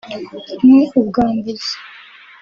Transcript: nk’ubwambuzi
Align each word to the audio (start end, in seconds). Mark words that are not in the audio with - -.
nk’ubwambuzi 0.85 1.73